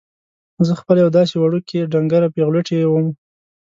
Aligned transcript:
زه 0.67 0.73
خپله 0.81 0.99
یوه 1.01 1.15
داسې 1.17 1.35
وړوکې 1.37 1.89
ډنګره 1.91 2.27
پېغلوټې 2.35 2.79
وم. 2.87 3.07